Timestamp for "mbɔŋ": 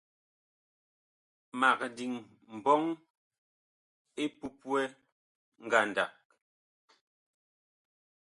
2.55-2.81